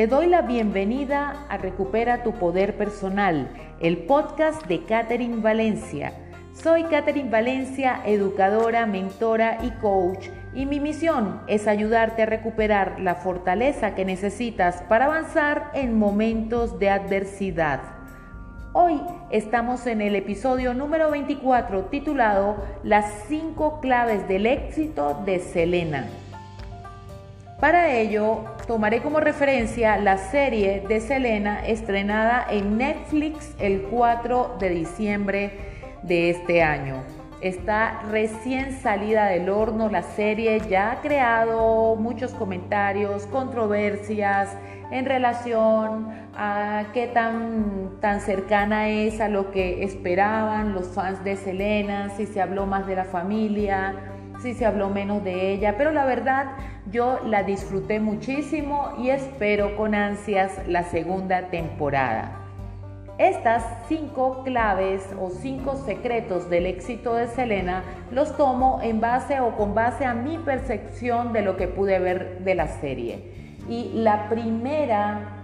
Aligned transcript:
Te 0.00 0.06
doy 0.06 0.28
la 0.28 0.40
bienvenida 0.40 1.44
a 1.50 1.58
Recupera 1.58 2.22
tu 2.22 2.32
Poder 2.32 2.78
Personal, 2.78 3.50
el 3.80 3.98
podcast 3.98 4.64
de 4.66 4.82
Catherine 4.86 5.42
Valencia. 5.42 6.14
Soy 6.54 6.84
Catherine 6.84 7.28
Valencia, 7.28 8.00
educadora, 8.06 8.86
mentora 8.86 9.58
y 9.62 9.70
coach, 9.72 10.28
y 10.54 10.64
mi 10.64 10.80
misión 10.80 11.42
es 11.48 11.68
ayudarte 11.68 12.22
a 12.22 12.26
recuperar 12.26 12.98
la 12.98 13.16
fortaleza 13.16 13.94
que 13.94 14.06
necesitas 14.06 14.80
para 14.88 15.04
avanzar 15.04 15.70
en 15.74 15.98
momentos 15.98 16.78
de 16.78 16.88
adversidad. 16.88 17.82
Hoy 18.72 19.02
estamos 19.30 19.86
en 19.86 20.00
el 20.00 20.16
episodio 20.16 20.72
número 20.72 21.10
24 21.10 21.88
titulado 21.90 22.56
Las 22.84 23.24
5 23.28 23.80
claves 23.82 24.26
del 24.28 24.46
éxito 24.46 25.20
de 25.26 25.40
Selena. 25.40 26.06
Para 27.60 27.94
ello, 27.94 28.46
tomaré 28.70 29.02
como 29.02 29.18
referencia 29.18 29.96
la 29.96 30.16
serie 30.16 30.84
de 30.88 31.00
Selena 31.00 31.66
estrenada 31.66 32.46
en 32.48 32.78
Netflix 32.78 33.52
el 33.58 33.82
4 33.82 34.58
de 34.60 34.68
diciembre 34.70 35.50
de 36.04 36.30
este 36.30 36.62
año. 36.62 37.02
Está 37.40 38.02
recién 38.12 38.80
salida 38.80 39.26
del 39.26 39.48
horno 39.48 39.88
la 39.88 40.04
serie, 40.04 40.62
ya 40.70 40.92
ha 40.92 41.00
creado 41.00 41.96
muchos 41.96 42.32
comentarios, 42.32 43.26
controversias 43.26 44.56
en 44.92 45.04
relación 45.04 46.06
a 46.36 46.84
qué 46.94 47.08
tan, 47.08 47.98
tan 48.00 48.20
cercana 48.20 48.88
es 48.88 49.20
a 49.20 49.28
lo 49.28 49.50
que 49.50 49.82
esperaban 49.82 50.74
los 50.74 50.86
fans 50.86 51.24
de 51.24 51.34
Selena, 51.34 52.10
si 52.10 52.24
se 52.24 52.40
habló 52.40 52.66
más 52.66 52.86
de 52.86 52.94
la 52.94 53.04
familia, 53.04 53.96
si 54.42 54.54
se 54.54 54.66
habló 54.66 54.88
menos 54.88 55.22
de 55.24 55.52
ella, 55.52 55.76
pero 55.76 55.92
la 55.92 56.04
verdad 56.04 56.52
yo 56.90 57.20
la 57.26 57.42
disfruté 57.42 58.00
muchísimo 58.00 58.94
y 58.98 59.10
espero 59.10 59.76
con 59.76 59.94
ansias 59.94 60.52
la 60.66 60.82
segunda 60.84 61.48
temporada. 61.48 62.36
Estas 63.18 63.62
cinco 63.86 64.42
claves 64.44 65.06
o 65.20 65.28
cinco 65.28 65.76
secretos 65.76 66.48
del 66.48 66.64
éxito 66.64 67.14
de 67.14 67.26
Selena 67.26 67.82
los 68.10 68.34
tomo 68.34 68.80
en 68.82 69.00
base 69.00 69.40
o 69.40 69.56
con 69.56 69.74
base 69.74 70.06
a 70.06 70.14
mi 70.14 70.38
percepción 70.38 71.34
de 71.34 71.42
lo 71.42 71.58
que 71.58 71.68
pude 71.68 71.98
ver 71.98 72.38
de 72.38 72.54
la 72.54 72.66
serie. 72.66 73.58
Y 73.68 73.90
la 73.92 74.30
primera 74.30 75.36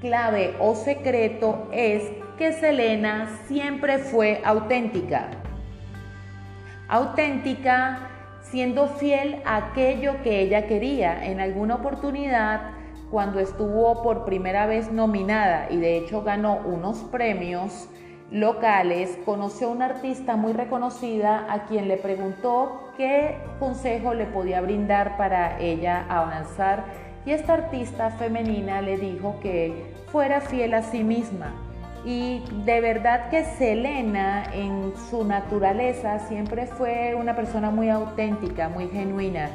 clave 0.00 0.56
o 0.58 0.74
secreto 0.74 1.68
es 1.70 2.02
que 2.38 2.52
Selena 2.52 3.28
siempre 3.46 3.98
fue 3.98 4.40
auténtica. 4.44 5.28
Auténtica 6.88 8.15
siendo 8.50 8.88
fiel 8.88 9.42
a 9.44 9.56
aquello 9.56 10.22
que 10.22 10.40
ella 10.40 10.66
quería. 10.66 11.24
En 11.26 11.40
alguna 11.40 11.76
oportunidad, 11.76 12.72
cuando 13.10 13.40
estuvo 13.40 14.02
por 14.02 14.24
primera 14.24 14.66
vez 14.66 14.90
nominada 14.92 15.66
y 15.70 15.76
de 15.76 15.98
hecho 15.98 16.22
ganó 16.22 16.58
unos 16.64 16.98
premios 17.04 17.88
locales, 18.30 19.18
conoció 19.24 19.68
a 19.68 19.70
una 19.70 19.86
artista 19.86 20.36
muy 20.36 20.52
reconocida 20.52 21.46
a 21.48 21.66
quien 21.66 21.86
le 21.86 21.96
preguntó 21.96 22.92
qué 22.96 23.36
consejo 23.60 24.14
le 24.14 24.26
podía 24.26 24.60
brindar 24.60 25.16
para 25.16 25.60
ella 25.60 26.04
avanzar 26.08 26.84
y 27.24 27.32
esta 27.32 27.54
artista 27.54 28.10
femenina 28.10 28.80
le 28.80 28.96
dijo 28.96 29.38
que 29.40 29.94
fuera 30.10 30.40
fiel 30.40 30.74
a 30.74 30.82
sí 30.82 31.04
misma 31.04 31.65
y 32.06 32.40
de 32.64 32.80
verdad 32.80 33.30
que 33.30 33.44
Selena 33.44 34.44
en 34.54 34.92
su 35.10 35.24
naturaleza 35.24 36.20
siempre 36.20 36.68
fue 36.68 37.16
una 37.16 37.34
persona 37.34 37.72
muy 37.72 37.90
auténtica, 37.90 38.68
muy 38.68 38.86
genuina. 38.86 39.50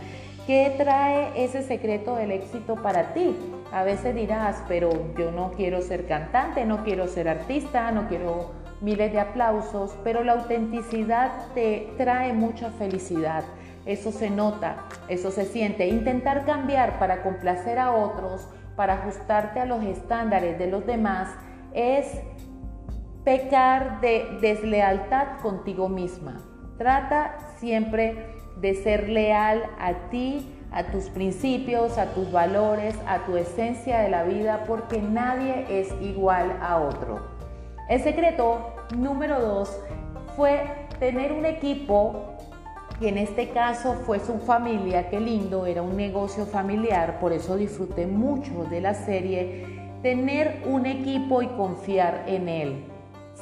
¿Qué 0.45 0.73
trae 0.77 1.31
ese 1.41 1.63
secreto 1.63 2.17
del 2.17 2.31
éxito 2.31 2.75
para 2.75 3.13
ti? 3.13 3.37
A 3.71 3.83
veces 3.83 4.13
dirás, 4.15 4.61
pero 4.67 4.89
yo 5.17 5.31
no 5.31 5.51
quiero 5.51 5.81
ser 5.81 6.07
cantante, 6.07 6.65
no 6.65 6.83
quiero 6.83 7.07
ser 7.07 7.29
artista, 7.29 7.89
no 7.91 8.09
quiero 8.09 8.51
miles 8.81 9.13
de 9.13 9.21
aplausos, 9.21 9.95
pero 10.03 10.21
la 10.25 10.33
autenticidad 10.33 11.31
te 11.53 11.93
trae 11.95 12.33
mucha 12.33 12.69
felicidad. 12.71 13.45
Eso 13.85 14.11
se 14.11 14.29
nota, 14.29 14.75
eso 15.07 15.31
se 15.31 15.45
siente. 15.45 15.87
Intentar 15.87 16.43
cambiar 16.43 16.99
para 16.99 17.23
complacer 17.23 17.79
a 17.79 17.93
otros, 17.93 18.45
para 18.75 18.95
ajustarte 18.95 19.61
a 19.61 19.65
los 19.65 19.81
estándares 19.85 20.59
de 20.59 20.67
los 20.67 20.85
demás, 20.85 21.29
es 21.73 22.19
pecar 23.23 24.01
de 24.01 24.37
deslealtad 24.41 25.39
contigo 25.41 25.89
misma. 25.89 26.37
Trata 26.77 27.37
siempre 27.57 28.35
de 28.57 28.73
ser 28.75 29.09
leal 29.09 29.61
a 29.79 30.09
ti, 30.09 30.47
a 30.71 30.85
tus 30.85 31.09
principios, 31.09 31.97
a 31.97 32.13
tus 32.13 32.31
valores, 32.31 32.95
a 33.07 33.19
tu 33.25 33.37
esencia 33.37 33.99
de 33.99 34.09
la 34.09 34.23
vida, 34.23 34.63
porque 34.67 35.01
nadie 35.01 35.65
es 35.69 35.93
igual 36.01 36.57
a 36.61 36.77
otro. 36.77 37.19
El 37.89 38.01
secreto 38.01 38.73
número 38.95 39.39
dos 39.39 39.79
fue 40.35 40.63
tener 40.99 41.33
un 41.33 41.45
equipo, 41.45 42.37
y 42.99 43.07
en 43.07 43.17
este 43.17 43.49
caso 43.49 43.95
fue 44.05 44.19
su 44.19 44.39
familia, 44.39 45.09
qué 45.09 45.19
lindo, 45.19 45.65
era 45.65 45.81
un 45.81 45.97
negocio 45.97 46.45
familiar, 46.45 47.19
por 47.19 47.33
eso 47.33 47.55
disfruté 47.55 48.05
mucho 48.05 48.63
de 48.65 48.79
la 48.79 48.93
serie 48.93 49.81
tener 50.03 50.61
un 50.65 50.85
equipo 50.85 51.41
y 51.41 51.47
confiar 51.47 52.23
en 52.27 52.47
él. 52.47 52.90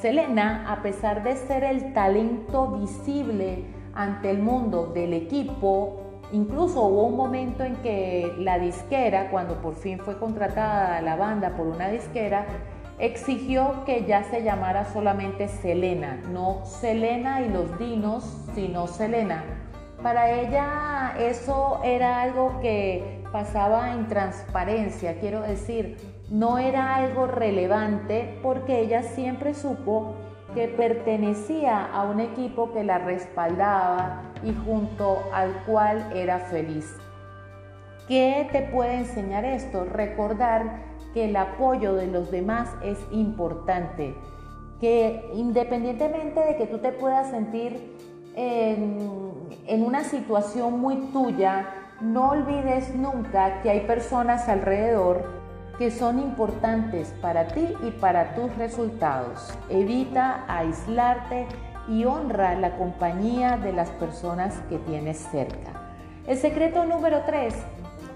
Selena, 0.00 0.64
a 0.66 0.80
pesar 0.80 1.22
de 1.22 1.36
ser 1.36 1.62
el 1.62 1.92
talento 1.92 2.68
visible 2.68 3.66
ante 3.94 4.30
el 4.30 4.38
mundo 4.38 4.86
del 4.94 5.12
equipo, 5.12 6.22
incluso 6.32 6.82
hubo 6.84 7.04
un 7.06 7.16
momento 7.16 7.64
en 7.64 7.76
que 7.76 8.34
la 8.38 8.58
disquera, 8.58 9.30
cuando 9.30 9.60
por 9.60 9.74
fin 9.74 9.98
fue 9.98 10.18
contratada 10.18 11.02
la 11.02 11.16
banda 11.16 11.50
por 11.54 11.66
una 11.66 11.88
disquera, 11.88 12.46
exigió 12.98 13.84
que 13.84 14.06
ya 14.06 14.24
se 14.24 14.42
llamara 14.42 14.86
solamente 14.86 15.48
Selena, 15.48 16.18
no 16.32 16.64
Selena 16.64 17.42
y 17.42 17.50
los 17.50 17.78
Dinos, 17.78 18.24
sino 18.54 18.86
Selena. 18.86 19.44
Para 20.02 20.30
ella 20.30 21.14
eso 21.18 21.78
era 21.84 22.22
algo 22.22 22.58
que 22.62 23.22
pasaba 23.32 23.92
en 23.92 24.06
transparencia, 24.08 25.18
quiero 25.20 25.42
decir, 25.42 25.98
no 26.30 26.58
era 26.58 26.94
algo 26.94 27.26
relevante 27.26 28.38
porque 28.42 28.80
ella 28.80 29.02
siempre 29.02 29.52
supo 29.52 30.14
que 30.54 30.68
pertenecía 30.68 31.84
a 31.84 32.04
un 32.04 32.20
equipo 32.20 32.72
que 32.72 32.84
la 32.84 32.98
respaldaba 32.98 34.22
y 34.44 34.54
junto 34.64 35.18
al 35.32 35.52
cual 35.64 36.12
era 36.14 36.38
feliz. 36.38 36.96
¿Qué 38.08 38.48
te 38.50 38.62
puede 38.62 38.94
enseñar 38.94 39.44
esto? 39.44 39.84
Recordar 39.84 40.82
que 41.14 41.26
el 41.26 41.36
apoyo 41.36 41.94
de 41.94 42.06
los 42.06 42.30
demás 42.30 42.68
es 42.82 42.98
importante, 43.10 44.14
que 44.80 45.30
independientemente 45.34 46.40
de 46.40 46.56
que 46.56 46.66
tú 46.66 46.78
te 46.78 46.92
puedas 46.92 47.30
sentir 47.30 47.96
en, 48.34 48.98
en 49.66 49.84
una 49.84 50.04
situación 50.04 50.80
muy 50.80 50.96
tuya, 51.12 51.66
no 52.00 52.30
olvides 52.30 52.94
nunca 52.94 53.62
que 53.62 53.70
hay 53.70 53.80
personas 53.80 54.48
alrededor 54.48 55.39
que 55.80 55.90
son 55.90 56.18
importantes 56.18 57.14
para 57.22 57.48
ti 57.48 57.74
y 57.82 57.90
para 57.90 58.34
tus 58.34 58.54
resultados. 58.56 59.50
Evita 59.70 60.44
aislarte 60.46 61.46
y 61.88 62.04
honra 62.04 62.54
la 62.54 62.76
compañía 62.76 63.56
de 63.56 63.72
las 63.72 63.88
personas 63.88 64.58
que 64.68 64.76
tienes 64.76 65.16
cerca. 65.16 65.70
El 66.26 66.36
secreto 66.36 66.84
número 66.84 67.22
3 67.24 67.54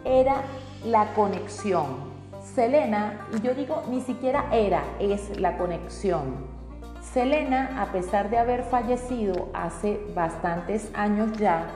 era 0.05 0.43
la 0.85 1.15
conexión. 1.15 1.87
Selena, 2.55 3.27
y 3.35 3.41
yo 3.41 3.55
digo 3.55 3.83
ni 3.89 4.03
siquiera 4.03 4.45
era, 4.53 4.83
es 5.01 5.41
la 5.41 5.57
conexión. 5.57 6.35
Selena, 7.01 7.81
a 7.81 7.93
pesar 7.93 8.29
de 8.29 8.37
haber 8.37 8.65
fallecido 8.65 9.49
hace 9.55 9.99
bastantes 10.15 10.91
años 10.93 11.33
ya, 11.39 11.69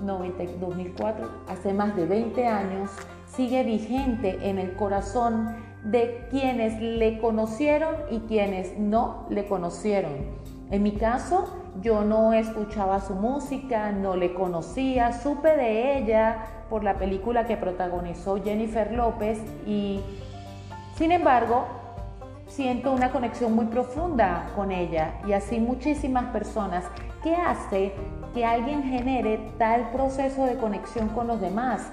2004, 0.00 1.28
hace 1.48 1.74
más 1.74 1.94
de 1.96 2.06
20 2.06 2.46
años, 2.46 2.90
sigue 3.38 3.62
vigente 3.62 4.36
en 4.50 4.58
el 4.58 4.74
corazón 4.74 5.54
de 5.84 6.26
quienes 6.28 6.82
le 6.82 7.20
conocieron 7.20 7.94
y 8.10 8.18
quienes 8.22 8.76
no 8.76 9.26
le 9.30 9.46
conocieron. 9.46 10.10
En 10.72 10.82
mi 10.82 10.96
caso, 10.96 11.46
yo 11.80 12.02
no 12.02 12.32
escuchaba 12.32 13.00
su 13.00 13.14
música, 13.14 13.92
no 13.92 14.16
le 14.16 14.34
conocía, 14.34 15.12
supe 15.12 15.56
de 15.56 15.98
ella 15.98 16.64
por 16.68 16.82
la 16.82 16.94
película 16.94 17.46
que 17.46 17.56
protagonizó 17.56 18.42
Jennifer 18.42 18.92
López 18.92 19.38
y, 19.64 20.00
sin 20.96 21.12
embargo, 21.12 21.64
siento 22.48 22.90
una 22.90 23.12
conexión 23.12 23.52
muy 23.52 23.66
profunda 23.66 24.50
con 24.56 24.72
ella 24.72 25.14
y 25.28 25.32
así 25.32 25.60
muchísimas 25.60 26.32
personas. 26.32 26.84
¿Qué 27.22 27.36
hace 27.36 27.92
que 28.34 28.44
alguien 28.44 28.82
genere 28.82 29.52
tal 29.58 29.92
proceso 29.92 30.44
de 30.44 30.56
conexión 30.56 31.08
con 31.10 31.28
los 31.28 31.40
demás? 31.40 31.92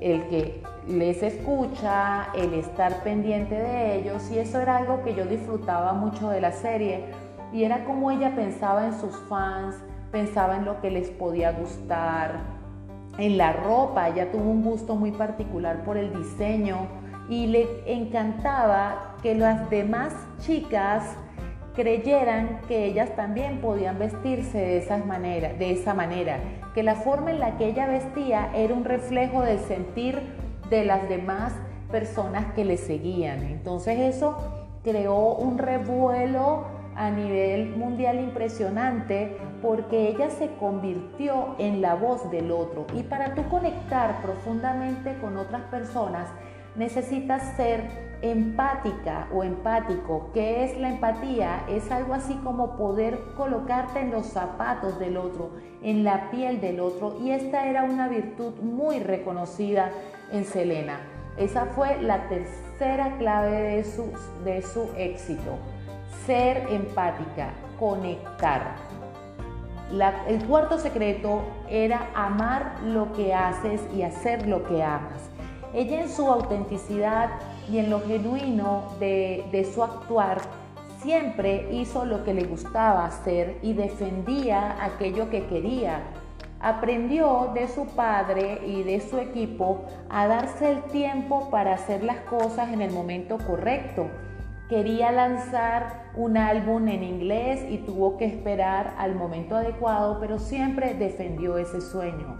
el 0.00 0.26
que 0.28 0.62
les 0.88 1.22
escucha, 1.22 2.28
el 2.34 2.54
estar 2.54 3.02
pendiente 3.02 3.54
de 3.54 3.96
ellos 3.96 4.30
y 4.30 4.38
eso 4.38 4.60
era 4.60 4.76
algo 4.76 5.02
que 5.02 5.14
yo 5.14 5.24
disfrutaba 5.24 5.92
mucho 5.92 6.30
de 6.30 6.40
la 6.40 6.52
serie. 6.52 7.04
Y 7.52 7.64
era 7.64 7.84
como 7.84 8.10
ella 8.10 8.34
pensaba 8.34 8.86
en 8.86 8.92
sus 8.92 9.16
fans, 9.28 9.76
pensaba 10.12 10.56
en 10.56 10.64
lo 10.64 10.80
que 10.80 10.90
les 10.90 11.10
podía 11.10 11.52
gustar, 11.52 12.60
en 13.18 13.36
la 13.36 13.52
ropa, 13.52 14.08
ella 14.08 14.30
tuvo 14.30 14.50
un 14.50 14.62
gusto 14.62 14.94
muy 14.94 15.12
particular 15.12 15.84
por 15.84 15.96
el 15.96 16.14
diseño 16.14 16.86
y 17.28 17.46
le 17.46 17.66
encantaba 17.86 19.16
que 19.22 19.34
las 19.34 19.68
demás 19.68 20.14
chicas 20.38 21.16
creyeran 21.74 22.60
que 22.66 22.86
ellas 22.86 23.14
también 23.16 23.60
podían 23.60 23.98
vestirse 23.98 24.58
de, 24.58 24.78
esas 24.78 25.02
de 25.08 25.70
esa 25.70 25.94
manera, 25.94 26.38
que 26.74 26.82
la 26.82 26.94
forma 26.94 27.30
en 27.30 27.40
la 27.40 27.56
que 27.56 27.66
ella 27.66 27.86
vestía 27.86 28.50
era 28.54 28.74
un 28.74 28.84
reflejo 28.84 29.42
del 29.42 29.58
sentir 29.60 30.20
de 30.70 30.84
las 30.84 31.08
demás 31.08 31.52
personas 31.90 32.54
que 32.54 32.64
le 32.64 32.76
seguían. 32.76 33.42
Entonces 33.42 33.98
eso 33.98 34.36
creó 34.82 35.34
un 35.34 35.58
revuelo 35.58 36.64
a 36.96 37.10
nivel 37.10 37.76
mundial 37.76 38.20
impresionante 38.20 39.36
porque 39.62 40.08
ella 40.08 40.30
se 40.30 40.48
convirtió 40.56 41.54
en 41.58 41.80
la 41.80 41.94
voz 41.94 42.30
del 42.30 42.50
otro. 42.50 42.86
Y 42.94 43.02
para 43.02 43.34
tú 43.34 43.42
conectar 43.48 44.20
profundamente 44.22 45.16
con 45.20 45.36
otras 45.36 45.62
personas, 45.62 46.28
necesitas 46.76 47.56
ser 47.56 48.10
empática 48.22 49.28
o 49.32 49.42
empático. 49.42 50.30
¿Qué 50.34 50.64
es 50.64 50.78
la 50.78 50.90
empatía? 50.90 51.64
Es 51.68 51.90
algo 51.90 52.14
así 52.14 52.34
como 52.44 52.76
poder 52.76 53.18
colocarte 53.36 54.00
en 54.00 54.10
los 54.10 54.26
zapatos 54.26 54.98
del 54.98 55.16
otro, 55.16 55.50
en 55.82 56.04
la 56.04 56.30
piel 56.30 56.60
del 56.60 56.80
otro. 56.80 57.16
Y 57.20 57.30
esta 57.30 57.66
era 57.66 57.84
una 57.84 58.08
virtud 58.08 58.54
muy 58.60 58.98
reconocida 58.98 59.90
en 60.32 60.44
Selena. 60.44 61.00
Esa 61.36 61.66
fue 61.66 62.00
la 62.02 62.28
tercera 62.28 63.16
clave 63.18 63.76
de 63.76 63.84
su, 63.84 64.12
de 64.44 64.62
su 64.62 64.90
éxito. 64.96 65.58
Ser 66.26 66.66
empática, 66.70 67.50
conectar. 67.78 68.76
el 70.28 70.44
cuarto 70.46 70.78
secreto 70.78 71.42
era 71.68 72.10
amar 72.14 72.80
lo 72.84 73.12
que 73.12 73.34
haces 73.34 73.80
y 73.94 74.02
hacer 74.02 74.46
lo 74.46 74.64
que 74.64 74.82
amas. 74.82 75.30
Ella 75.72 76.02
en 76.02 76.08
su 76.08 76.28
autenticidad 76.28 77.30
y 77.70 77.78
en 77.78 77.90
lo 77.90 78.00
genuino 78.00 78.88
de, 78.98 79.44
de 79.52 79.64
su 79.64 79.82
actuar 79.82 80.38
siempre 81.02 81.68
hizo 81.72 82.04
lo 82.04 82.24
que 82.24 82.34
le 82.34 82.44
gustaba 82.44 83.06
hacer 83.06 83.58
y 83.62 83.72
defendía 83.72 84.76
aquello 84.84 85.30
que 85.30 85.46
quería. 85.46 86.02
Aprendió 86.60 87.52
de 87.54 87.68
su 87.68 87.86
padre 87.86 88.60
y 88.66 88.82
de 88.82 89.00
su 89.00 89.18
equipo 89.18 89.86
a 90.10 90.26
darse 90.26 90.70
el 90.70 90.82
tiempo 90.84 91.48
para 91.50 91.72
hacer 91.72 92.04
las 92.04 92.18
cosas 92.20 92.70
en 92.72 92.82
el 92.82 92.92
momento 92.92 93.38
correcto. 93.38 94.08
Quería 94.68 95.10
lanzar 95.10 96.10
un 96.14 96.36
álbum 96.36 96.86
en 96.88 97.02
inglés 97.02 97.64
y 97.68 97.78
tuvo 97.78 98.18
que 98.18 98.26
esperar 98.26 98.94
al 98.98 99.14
momento 99.14 99.56
adecuado, 99.56 100.18
pero 100.20 100.38
siempre 100.38 100.94
defendió 100.94 101.56
ese 101.56 101.80
sueño. 101.80 102.36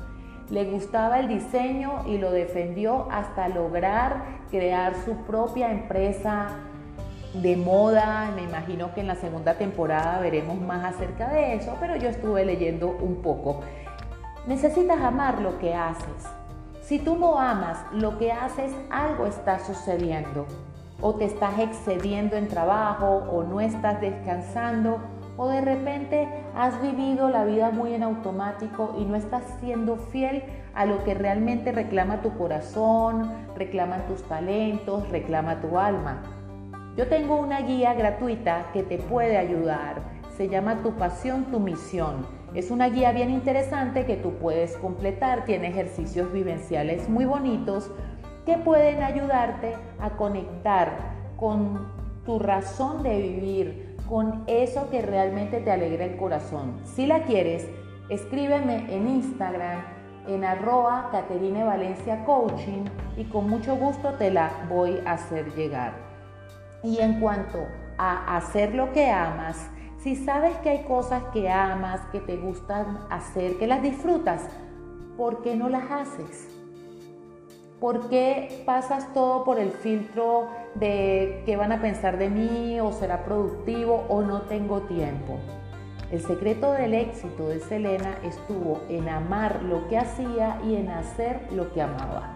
Le 0.50 0.64
gustaba 0.64 1.18
el 1.20 1.28
diseño 1.28 2.04
y 2.06 2.18
lo 2.18 2.30
defendió 2.30 3.08
hasta 3.10 3.48
lograr 3.48 4.24
crear 4.50 4.94
su 5.04 5.14
propia 5.24 5.70
empresa 5.70 6.48
de 7.34 7.56
moda. 7.56 8.32
Me 8.34 8.42
imagino 8.42 8.92
que 8.92 9.00
en 9.00 9.06
la 9.06 9.14
segunda 9.14 9.54
temporada 9.54 10.20
veremos 10.20 10.60
más 10.60 10.84
acerca 10.84 11.28
de 11.28 11.54
eso, 11.54 11.76
pero 11.80 11.96
yo 11.96 12.08
estuve 12.08 12.44
leyendo 12.44 12.88
un 13.00 13.22
poco. 13.22 13.60
Necesitas 14.46 15.00
amar 15.00 15.40
lo 15.40 15.58
que 15.58 15.74
haces. 15.74 16.26
Si 16.80 16.98
tú 16.98 17.16
no 17.16 17.38
amas 17.38 17.78
lo 17.92 18.18
que 18.18 18.32
haces, 18.32 18.72
algo 18.90 19.26
está 19.26 19.58
sucediendo. 19.58 20.46
O 21.02 21.14
te 21.14 21.26
estás 21.26 21.58
excediendo 21.58 22.36
en 22.36 22.48
trabajo, 22.48 23.22
o 23.30 23.42
no 23.42 23.60
estás 23.60 24.00
descansando, 24.00 24.98
o 25.36 25.48
de 25.48 25.60
repente 25.60 26.28
has 26.56 26.80
vivido 26.80 27.28
la 27.28 27.44
vida 27.44 27.70
muy 27.70 27.94
en 27.94 28.02
automático 28.02 28.94
y 28.98 29.04
no 29.04 29.14
estás 29.14 29.42
siendo 29.60 29.96
fiel 29.96 30.42
a 30.74 30.86
lo 30.86 31.04
que 31.04 31.14
realmente 31.14 31.70
reclama 31.70 32.22
tu 32.22 32.36
corazón, 32.36 33.30
reclama 33.54 34.06
tus 34.06 34.22
talentos, 34.22 35.08
reclama 35.10 35.60
tu 35.60 35.78
alma. 35.78 36.22
Yo 36.96 37.08
tengo 37.08 37.36
una 37.36 37.60
guía 37.60 37.94
gratuita 37.94 38.66
que 38.72 38.82
te 38.82 38.98
puede 38.98 39.36
ayudar. 39.36 40.02
Se 40.36 40.48
llama 40.48 40.82
Tu 40.82 40.92
pasión, 40.92 41.44
tu 41.44 41.60
misión. 41.60 42.39
Es 42.54 42.70
una 42.70 42.88
guía 42.88 43.12
bien 43.12 43.30
interesante 43.30 44.06
que 44.06 44.16
tú 44.16 44.34
puedes 44.34 44.76
completar. 44.76 45.44
Tiene 45.44 45.68
ejercicios 45.68 46.32
vivenciales 46.32 47.08
muy 47.08 47.24
bonitos 47.24 47.90
que 48.44 48.56
pueden 48.56 49.02
ayudarte 49.02 49.74
a 50.00 50.10
conectar 50.10 50.96
con 51.36 51.88
tu 52.24 52.38
razón 52.38 53.02
de 53.02 53.20
vivir, 53.20 53.96
con 54.08 54.44
eso 54.46 54.90
que 54.90 55.02
realmente 55.02 55.60
te 55.60 55.70
alegra 55.70 56.04
el 56.04 56.16
corazón. 56.16 56.80
Si 56.84 57.06
la 57.06 57.22
quieres, 57.22 57.68
escríbeme 58.08 58.94
en 58.94 59.08
Instagram 59.08 60.00
en 60.26 60.44
arroba 60.44 61.08
Caterine 61.10 61.64
Valencia 61.64 62.24
Coaching 62.24 62.84
y 63.16 63.24
con 63.24 63.48
mucho 63.48 63.76
gusto 63.76 64.12
te 64.14 64.30
la 64.30 64.50
voy 64.68 65.00
a 65.06 65.12
hacer 65.12 65.54
llegar. 65.54 65.92
Y 66.82 66.98
en 66.98 67.20
cuanto 67.20 67.66
a 67.98 68.36
hacer 68.36 68.74
lo 68.74 68.92
que 68.92 69.10
amas, 69.10 69.70
si 70.02 70.16
sabes 70.16 70.56
que 70.58 70.70
hay 70.70 70.84
cosas 70.84 71.22
que 71.32 71.50
amas, 71.50 72.00
que 72.10 72.20
te 72.20 72.36
gustan 72.38 73.00
hacer, 73.10 73.58
que 73.58 73.66
las 73.66 73.82
disfrutas, 73.82 74.42
¿por 75.16 75.42
qué 75.42 75.56
no 75.56 75.68
las 75.68 75.90
haces? 75.90 76.48
¿Por 77.78 78.08
qué 78.08 78.62
pasas 78.66 79.12
todo 79.12 79.44
por 79.44 79.58
el 79.58 79.72
filtro 79.72 80.48
de 80.74 81.42
qué 81.44 81.56
van 81.56 81.72
a 81.72 81.80
pensar 81.80 82.18
de 82.18 82.28
mí 82.28 82.80
o 82.80 82.92
será 82.92 83.24
productivo 83.24 84.06
o 84.08 84.22
no 84.22 84.42
tengo 84.42 84.80
tiempo? 84.82 85.38
El 86.10 86.20
secreto 86.22 86.72
del 86.72 86.94
éxito 86.94 87.48
de 87.48 87.60
Selena 87.60 88.18
estuvo 88.24 88.80
en 88.88 89.08
amar 89.08 89.62
lo 89.62 89.86
que 89.88 89.98
hacía 89.98 90.60
y 90.66 90.76
en 90.76 90.88
hacer 90.90 91.40
lo 91.52 91.72
que 91.72 91.82
amaba. 91.82 92.34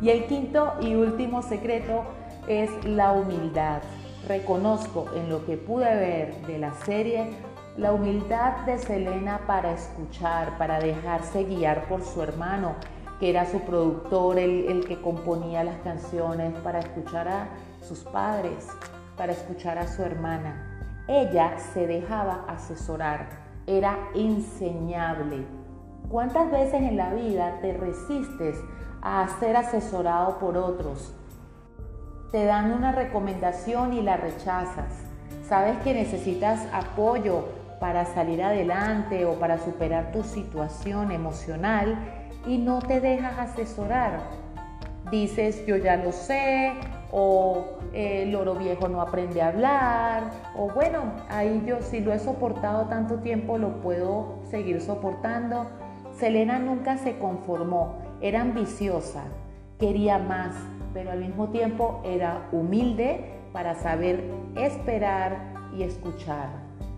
Y 0.00 0.10
el 0.10 0.26
quinto 0.26 0.74
y 0.80 0.94
último 0.94 1.42
secreto 1.42 2.04
es 2.48 2.70
la 2.84 3.12
humildad. 3.12 3.82
Reconozco 4.28 5.06
en 5.14 5.28
lo 5.28 5.44
que 5.44 5.56
pude 5.56 5.94
ver 5.96 6.46
de 6.46 6.58
la 6.58 6.72
serie 6.84 7.30
la 7.76 7.92
humildad 7.92 8.58
de 8.66 8.78
Selena 8.78 9.40
para 9.46 9.72
escuchar, 9.72 10.58
para 10.58 10.78
dejarse 10.78 11.44
guiar 11.44 11.88
por 11.88 12.02
su 12.02 12.22
hermano 12.22 12.74
que 13.18 13.30
era 13.30 13.46
su 13.46 13.60
productor, 13.60 14.38
el, 14.38 14.66
el 14.68 14.84
que 14.84 15.00
componía 15.00 15.62
las 15.62 15.76
canciones 15.82 16.52
para 16.64 16.80
escuchar 16.80 17.28
a 17.28 17.48
sus 17.80 18.00
padres, 18.00 18.66
para 19.16 19.32
escuchar 19.32 19.78
a 19.78 19.86
su 19.86 20.02
hermana. 20.02 21.04
Ella 21.06 21.56
se 21.72 21.86
dejaba 21.86 22.44
asesorar, 22.48 23.28
era 23.66 23.96
enseñable. 24.14 25.46
¿Cuántas 26.08 26.50
veces 26.50 26.82
en 26.82 26.96
la 26.96 27.14
vida 27.14 27.58
te 27.60 27.74
resistes 27.74 28.58
a 29.02 29.28
ser 29.38 29.56
asesorado 29.56 30.38
por 30.38 30.56
otros? 30.56 31.14
Te 32.32 32.46
dan 32.46 32.72
una 32.72 32.92
recomendación 32.92 33.92
y 33.92 34.00
la 34.00 34.16
rechazas. 34.16 35.04
Sabes 35.46 35.76
que 35.84 35.92
necesitas 35.92 36.66
apoyo 36.72 37.44
para 37.78 38.06
salir 38.06 38.42
adelante 38.42 39.26
o 39.26 39.34
para 39.34 39.58
superar 39.58 40.12
tu 40.12 40.24
situación 40.24 41.10
emocional 41.10 41.94
y 42.46 42.56
no 42.56 42.78
te 42.78 43.00
dejas 43.02 43.38
asesorar. 43.38 44.20
Dices, 45.10 45.66
yo 45.66 45.76
ya 45.76 45.96
lo 45.96 46.10
sé, 46.10 46.72
o 47.10 47.66
el 47.92 48.32
loro 48.32 48.54
viejo 48.54 48.88
no 48.88 49.02
aprende 49.02 49.42
a 49.42 49.48
hablar, 49.48 50.30
o 50.56 50.70
bueno, 50.70 51.12
ahí 51.28 51.62
yo 51.66 51.82
si 51.82 52.00
lo 52.00 52.14
he 52.14 52.18
soportado 52.18 52.86
tanto 52.86 53.16
tiempo 53.16 53.58
lo 53.58 53.82
puedo 53.82 54.38
seguir 54.50 54.80
soportando. 54.80 55.66
Selena 56.18 56.58
nunca 56.58 56.96
se 56.96 57.18
conformó, 57.18 57.98
era 58.22 58.40
ambiciosa, 58.40 59.24
quería 59.78 60.16
más, 60.16 60.54
pero 60.92 61.10
al 61.10 61.20
mismo 61.20 61.48
tiempo 61.48 62.00
era 62.04 62.48
humilde 62.52 63.24
para 63.52 63.74
saber 63.74 64.24
esperar 64.56 65.54
y 65.76 65.82
escuchar. 65.82 66.50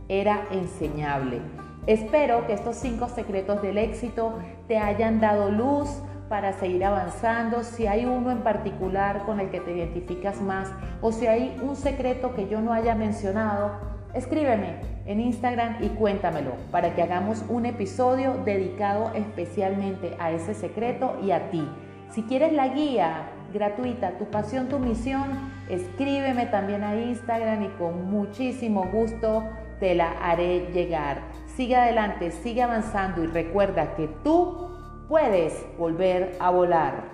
Era 0.09 0.45
enseñable. 0.51 1.41
Espero 1.87 2.47
que 2.47 2.55
estos 2.55 2.77
cinco 2.77 3.09
secretos 3.09 3.61
del 3.61 3.79
éxito 3.79 4.39
te 4.69 4.79
hayan 4.79 5.21
dado 5.21 5.51
luz 5.51 6.03
para 6.29 6.55
seguir 6.55 6.85
avanzando, 6.85 7.63
si 7.63 7.87
hay 7.87 8.07
uno 8.07 8.31
en 8.31 8.39
particular 8.39 9.25
con 9.27 9.41
el 9.41 9.51
que 9.51 9.61
te 9.61 9.77
identificas 9.77 10.41
más 10.41 10.73
o 11.03 11.13
si 11.13 11.27
hay 11.27 11.57
un 11.63 11.77
secreto 11.77 12.35
que 12.35 12.49
yo 12.49 12.61
no 12.61 12.73
haya 12.73 12.95
mencionado, 12.95 13.73
escríbeme 14.15 14.81
en 15.05 15.21
Instagram 15.21 15.85
y 15.85 15.89
cuéntamelo 15.91 16.53
para 16.71 16.95
que 16.95 17.03
hagamos 17.03 17.45
un 17.49 17.67
episodio 17.67 18.33
dedicado 18.45 19.13
especialmente 19.15 20.17
a 20.19 20.31
ese 20.31 20.55
secreto 20.55 21.19
y 21.23 21.33
a 21.33 21.51
ti. 21.51 21.69
Si 22.11 22.23
quieres 22.23 22.53
la 22.53 22.69
guía 22.69 23.29
gratuita, 23.55 24.19
tu 24.19 24.27
pasión, 24.27 24.69
tu 24.69 24.79
misión, 24.79 25.53
escríbeme 25.71 26.47
también 26.47 26.83
a 26.83 26.97
Instagram 26.97 27.63
y 27.63 27.69
con 27.79 28.11
muchísimo 28.11 28.85
gusto 28.93 29.49
te 29.79 29.95
la 29.95 30.11
haré 30.21 30.71
llegar. 30.73 31.23
Sigue 31.47 31.77
adelante, 31.77 32.33
sigue 32.33 32.63
avanzando 32.63 33.23
y 33.23 33.29
recuerda 33.29 33.95
que 33.95 34.09
tú 34.25 34.69
puedes 35.09 35.65
volver 35.79 36.37
a 36.41 36.51
volar. 36.51 37.13